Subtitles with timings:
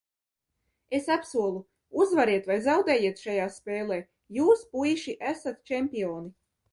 [0.99, 1.59] Es apsolu,
[2.05, 3.99] uzvariet vai zaudējiet šajā spēlē,
[4.39, 6.31] jūs, puiši, esat čempioni!